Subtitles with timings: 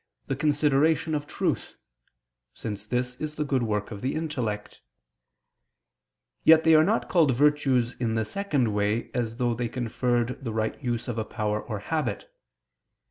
[0.25, 1.75] the consideration of truth
[2.55, 4.81] (since this is the good work of the intellect):
[6.43, 10.53] yet they are not called virtues in the second way, as though they conferred the
[10.53, 12.33] right use of a power or habit.